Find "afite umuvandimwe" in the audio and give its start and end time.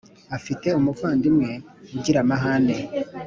0.37-1.49